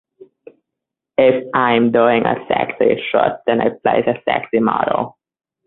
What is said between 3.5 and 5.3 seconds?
I play the sexy model.